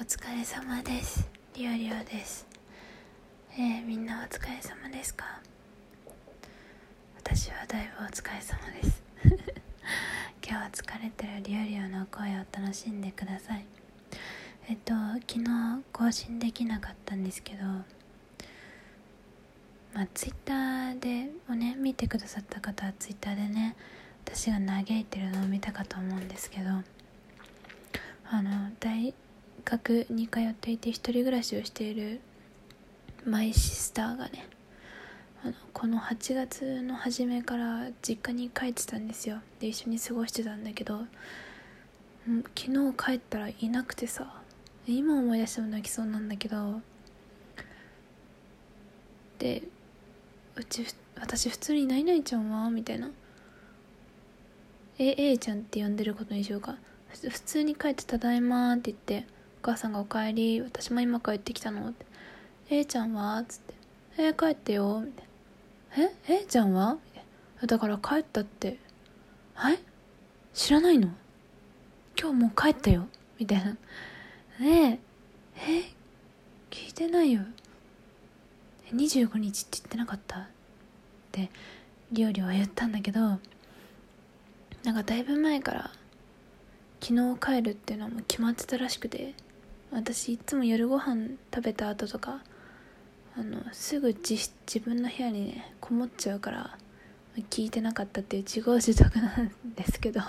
[0.00, 1.28] お疲れ様です。
[1.56, 2.46] りょうりょうです。
[3.52, 5.24] えー、みんなお疲れ様ですか？
[7.16, 9.02] 私はだいぶお疲れ様です。
[10.46, 13.64] 今日は疲れてるりょうりょうの声を楽しんでください。
[14.68, 14.94] えっと
[15.28, 17.84] 昨日更新できなかったんですけどま
[20.02, 23.74] あツイッターでをね見てくださった方はツイッターでね
[24.24, 26.70] 私が嘆いてるのを見たかと思うんですけど
[28.30, 29.12] あの大
[29.68, 32.20] 学に通っていて一人暮らしをしている
[33.26, 34.46] マイシスターがね
[35.44, 39.40] あのこの8月の初めから実家に帰ってたんですよ。
[39.60, 41.00] で一緒に過ごしてたんだけど
[42.56, 44.40] 昨日帰ったらいなくてさ
[44.86, 46.80] 今思い出しても泣きそうなんだけど
[49.38, 49.62] で
[50.56, 50.86] うち
[51.20, 53.10] 私普通に「ないないちゃんは?」みたいな
[54.98, 56.76] 「え A ちゃん」って呼んでることにしようか。
[57.10, 59.26] 普通に帰って「ただいま」って言って
[59.68, 62.06] 母さんが「おかえり私も今帰ってきたの」って
[62.70, 63.74] 「A ちゃんは?」っつって
[64.16, 67.24] 「えー、帰ってよ」みたいな「え？A ちゃんは?」みたい
[67.60, 68.78] なだから帰ったって
[69.52, 69.78] 「はい
[70.54, 71.08] 知らないの
[72.18, 73.76] 今日もう帰ったよ」みたいな
[74.58, 75.00] 「ね
[75.56, 75.92] ええ？
[76.70, 77.42] 聞いてないよ
[78.92, 80.46] 25日って言ってなかった?」っ
[81.30, 81.50] て
[82.10, 83.40] りょうりは言ったんだけどなん
[84.94, 85.90] かだいぶ前から
[87.02, 89.34] 昨日帰るっていうのはもう決まってたらしくて。
[89.90, 92.42] 私いつも夜ご飯食べた後とか
[93.36, 94.34] あのすぐ自
[94.66, 96.76] 自分の部屋にねこもっちゃうから
[97.50, 100.20] 聞いてなかったっていう自業自得なんですけど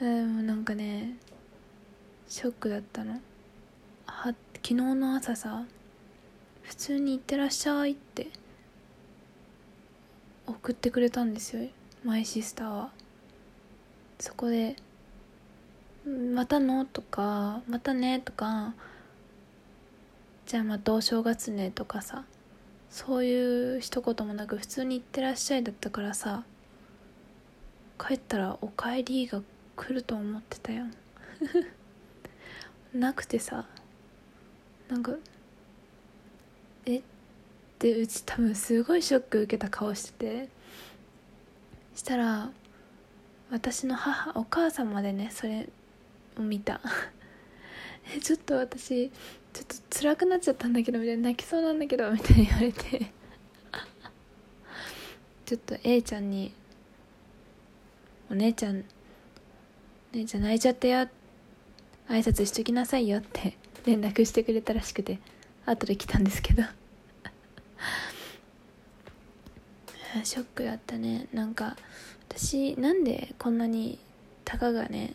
[0.00, 1.16] でも なんかね
[2.28, 3.20] ショックだったの。
[4.06, 5.64] は昨日の朝さ
[6.62, 8.28] 普通に「行ってらっしゃい」って
[10.46, 11.68] 送ってくれたんですよ
[12.04, 12.92] マイシスターは。
[14.18, 14.76] そこで
[16.04, 16.84] またの？
[16.84, 18.74] とかまたねとか
[20.46, 22.24] じゃあまたお正月ねとかさ
[22.90, 26.44] そういう一言もなく普通に行ってらっしゃいだったからさ
[27.98, 29.42] 帰ったらおかえりが
[29.76, 30.86] 来ると思ってたよ。
[32.92, 33.66] なくてさ
[34.88, 35.12] なんか
[36.84, 36.98] え？
[36.98, 37.02] っ
[37.78, 40.62] てうち多分すごいショック受けた顔してて。
[41.94, 42.50] したら
[43.50, 45.68] 私の母お母さんまでねそれ
[46.38, 46.80] を見た。
[48.22, 49.10] ちょっと私
[49.52, 53.06] ちょっと辛くなっちゃったんだけどみたいな泣きそうなんだけどみたいに言われて。
[55.46, 56.52] ちょっと A ちゃんに
[58.30, 58.84] 「お姉ちゃん
[60.12, 61.08] 姉ちゃん泣いちゃったよ。
[62.08, 65.18] 挨拶しときなさいよ」って連絡してくれたらしくて
[65.66, 66.62] 後で来たんですけど。
[70.24, 71.26] ショックだったね。
[71.32, 71.76] なんか
[72.28, 73.98] 私なんでこんなに
[74.44, 75.14] たかがね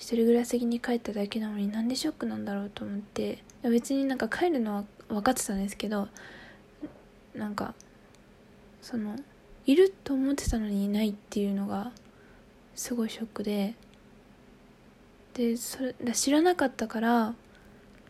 [0.00, 3.44] 一人暮らしに帰っただけなのになんでショックなんだろうと思って。
[3.62, 6.08] 別になんか帰るのは分かってたんですけど
[7.34, 7.74] なんか
[8.80, 9.14] その
[9.66, 11.92] いると思ってたのにいないっていうのが
[12.74, 13.74] すごいショックで。
[15.34, 17.34] でそれ知らなかったから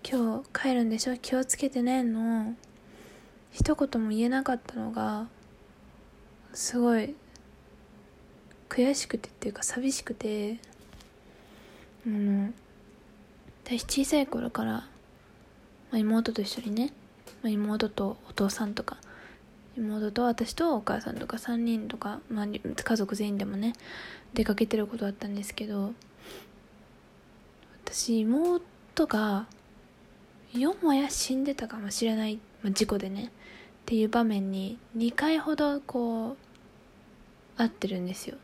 [0.09, 1.17] 今日帰るんでしょ？
[1.17, 2.55] 気をつけてねの
[3.51, 5.27] 一言も言えなかったのが
[6.55, 7.17] すごい
[8.69, 10.61] 悔しくてっていうか寂しくて。
[12.07, 12.53] あの
[13.65, 14.87] 私小さい頃から、ま
[15.93, 16.93] あ、妹と一緒にね、
[17.43, 18.97] まあ、妹とお父さんとか
[19.77, 23.75] 妹と私とお母さんとか3人とか、まあ、家族全員でもね
[24.35, 25.93] 出かけてることだったんですけど
[27.85, 28.63] 私妹
[29.07, 29.47] が
[30.53, 33.31] よもや死んでたかもしれない、まあ、事故でねっ
[33.87, 36.37] ていう場面に2回ほどこう
[37.57, 38.37] 会ってるんですよ。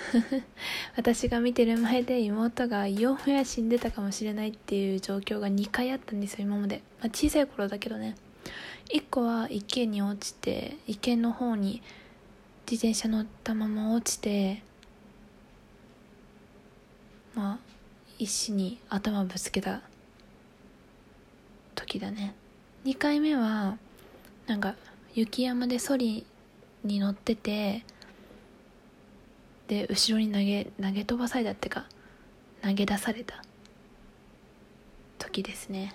[0.96, 8.16] 私が見てる前で妹がよもや死んでたかもしれないっていう状況が2回あったんですよ今まで、まあ、小さい頃だけどね。
[8.88, 11.82] 1個は池に落ちて池の方に
[12.70, 14.62] 自転車乗ったまま落ちて
[17.34, 17.58] まあ
[18.18, 19.80] 石に頭ぶつけた
[21.74, 22.34] 時だね。
[22.84, 23.78] 2回目は
[24.46, 24.74] なんか
[25.14, 26.26] 雪山でソリ
[26.84, 27.84] に乗ってて
[29.68, 31.86] で後ろに投げ投げ飛ばされたってか
[32.62, 33.42] 投げ出された
[35.18, 35.94] 時ですね。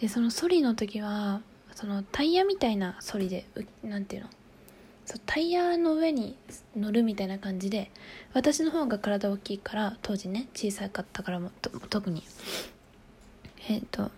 [0.00, 1.40] でそのソリの時は
[1.74, 3.46] そのタイヤみたいなソリで
[3.82, 4.28] 何ていうの？
[5.06, 6.36] そうタイヤの上に
[6.76, 7.90] 乗るみたいな感じで
[8.34, 11.50] 私の方が体大きいから当時ね小さかったからも
[11.90, 12.22] 特に。
[13.68, 14.10] えっ、と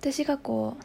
[0.00, 0.84] 私がこう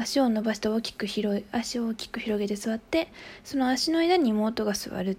[0.00, 3.12] 足を伸ばして大きく広い足を大きく広げて座って
[3.44, 5.18] その足の間に妹が座る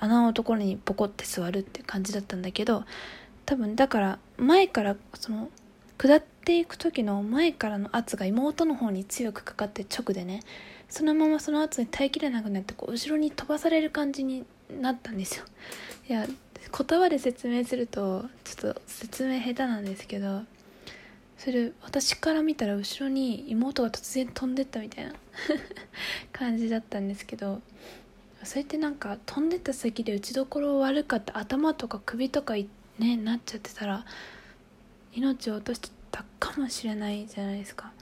[0.00, 2.84] 穴のところにポコって座るって感じだったんだけど
[3.46, 5.48] 多分だから前からその
[5.98, 10.40] 下っていく時の前からの圧が妹の方に強くかかって直でね
[10.88, 14.44] そのままその圧に耐えきれなくなってこう後ろに飛ばされる感じに
[14.80, 15.44] なったんですよ。
[16.08, 20.42] いや言葉で説明するとちょっと説明下手なんですけど
[21.42, 25.12] それ私から見たら後ろに妹が突然飛んでったみたいな
[26.32, 27.60] 感じだったんですけど
[28.44, 34.06] それってなんか飛んでった先で打ちどころ悪かった頭とか首とかねなっちゃってたら
[35.14, 37.92] 命を落としてたかもしれないじゃないですか。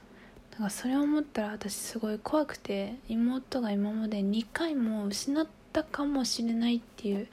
[0.50, 7.26] だからそれを思ったら私すごい怖くて妹が今まで2回も失ったかもしれないっていう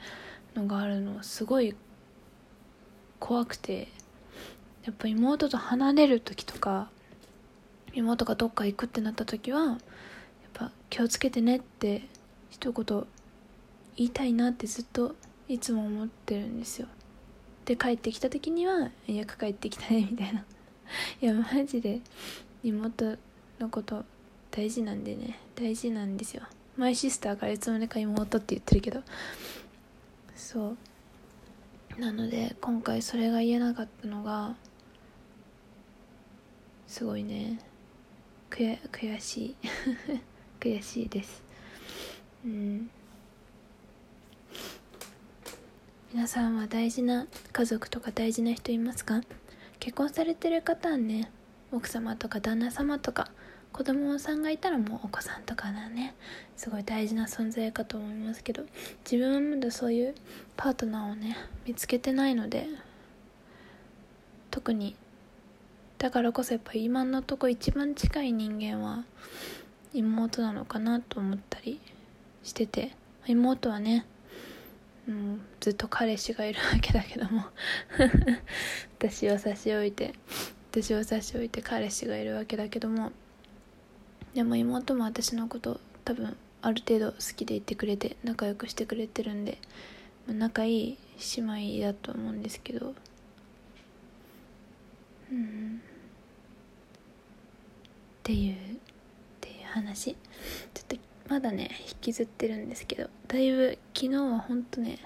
[0.54, 1.76] のがあるのすごい
[3.20, 3.88] 怖くて
[4.88, 6.88] やっぱ妹と離れる時とか
[7.92, 9.76] 妹がどっか行くってなった時はやっ
[10.54, 12.08] ぱ気をつけてねって
[12.48, 13.04] 一言
[13.96, 15.14] 言いたいなってずっと
[15.46, 16.88] いつも思ってるんですよ。
[17.66, 20.42] で帰ってきた時には「よく帰ってきたね」みたいな。
[21.20, 22.00] いやマジで
[22.62, 23.18] 妹
[23.58, 24.06] のこと
[24.50, 25.38] 大事なんでね。
[25.54, 26.44] 大事なんですよ。
[26.78, 29.02] マイシスターからいつまでか妹って言ってるけど。
[30.34, 30.68] そ
[31.98, 32.00] う。
[32.00, 34.56] なので今回それが言えなかったのが
[36.88, 37.60] すごいね。
[38.50, 39.56] 悔しい。
[40.58, 41.42] 悔しいです。
[42.46, 42.90] うん。
[46.14, 49.20] 皆さんは大事な家族とか大事な人いますか？
[49.78, 51.30] 結婚されてる方はね
[51.70, 53.30] 奥様とか旦那様とか
[53.70, 56.14] 子供さんがいたらもうお子さんとかだね。
[56.56, 58.64] すごい大事な存在かと思いますけど
[59.04, 60.14] 自分はまだそういう
[60.56, 61.36] パートナーをね
[61.66, 62.66] 見つけてないので
[64.50, 64.96] 特に
[65.98, 69.04] だからこそやっぱ今のとこ一番近い人間は
[69.92, 71.80] 妹なのかなと思ったり
[72.44, 72.92] してて
[73.26, 74.06] 妹はね、
[75.08, 77.44] うん、ずっと彼氏がいるわけだけども。
[78.98, 80.14] 私を差し置いて
[80.70, 83.12] 私を差し置いて彼氏がいるわけだけども。
[84.34, 89.58] でも妹も私のこと多分ある程度好きでいてくれて仲良くしてくれてるんで
[90.28, 90.98] 仲いい
[91.36, 92.94] 姉妹だと思うんですけど。
[95.30, 95.82] うん。
[98.28, 98.56] っていうっ
[99.40, 100.12] ていう話。
[100.12, 100.16] ちょ
[100.82, 100.96] っと
[101.30, 104.98] まだね引きずってるんですけどだいぶ昨日はほんとね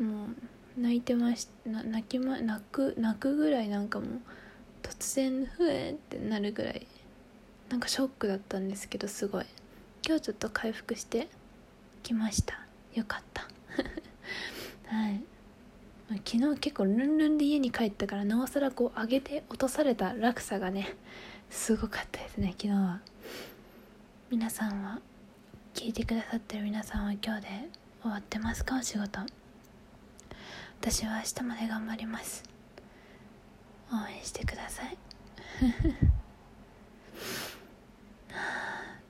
[0.00, 0.28] も
[0.78, 4.08] う泣いてました泣きま泣く泣くぐらいなんかもう
[4.82, 6.86] 突然ふえってなるぐらい
[7.68, 9.44] なんかショックだったんですけどすごい。
[10.06, 11.28] 今日ちょっと回復して
[12.02, 12.60] きました。
[12.94, 13.42] よかった。
[14.88, 15.22] はい。
[16.24, 20.96] 昨日結構ルンルンで家に帰ったからなおさらこう上げて落とされた落差がね
[21.52, 22.54] すごかったですね。
[22.58, 23.00] 昨日は。
[24.30, 25.00] 皆さんは
[25.74, 27.48] 聞いてくださってる皆さんは今日で
[28.00, 28.78] 終わってますか？
[28.78, 29.20] お仕事。
[30.80, 32.42] 私は明日まで頑張ります。
[33.92, 34.96] 応援してください。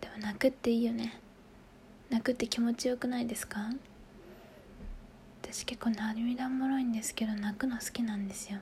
[0.00, 1.18] でも泣くっていいよね。
[2.10, 3.70] 泣くって気持ちよくないですか？
[5.42, 8.58] 私結構涙もろいんですけど泣くの好きなんですよ。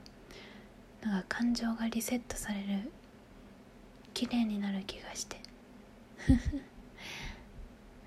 [1.00, 2.92] なんか感情がリセットされる
[4.14, 5.40] 綺麗になる気がして。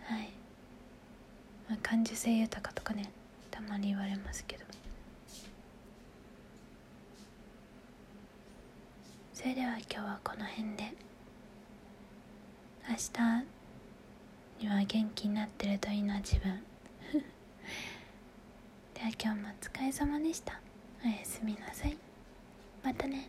[0.03, 0.29] はい、
[1.69, 3.09] まあ、感受性豊かとかね
[3.50, 4.63] たまに言われますけど。
[9.33, 10.93] それでは今日はこの辺で。
[12.88, 16.63] 明日には元気になってるといいな自分。
[18.93, 20.60] では今日もお疲れ様でした。
[21.03, 21.98] おやすみなさい。
[22.83, 23.27] またね。